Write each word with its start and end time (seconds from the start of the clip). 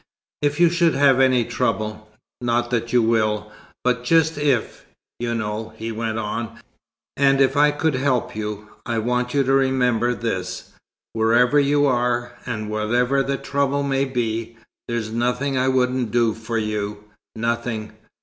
"If 0.41 0.59
you 0.59 0.71
should 0.71 0.95
have 0.95 1.19
any 1.19 1.45
trouble 1.45 2.09
not 2.41 2.71
that 2.71 2.91
you 2.91 3.03
will 3.03 3.51
but 3.83 4.03
just 4.03 4.35
'if,' 4.35 4.83
you 5.19 5.35
know," 5.35 5.73
he 5.75 5.91
went 5.91 6.17
on, 6.17 6.59
"and 7.15 7.39
if 7.39 7.55
I 7.55 7.69
could 7.69 7.93
help 7.93 8.35
you, 8.35 8.69
I 8.83 8.97
want 8.97 9.35
you 9.35 9.43
to 9.43 9.53
remember 9.53 10.15
this, 10.15 10.71
wherever 11.13 11.59
you 11.59 11.85
are 11.85 12.31
and 12.47 12.67
whatever 12.71 13.21
the 13.21 13.37
trouble 13.37 13.83
may 13.83 14.05
be; 14.05 14.57
there's 14.87 15.11
nothing 15.11 15.55
I 15.55 15.67
wouldn't 15.67 16.09
do 16.09 16.33
for 16.33 16.57
you 16.57 17.03
nothing. 17.35 17.91